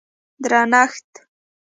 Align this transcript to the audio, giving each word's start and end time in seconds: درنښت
درنښت 0.43 1.09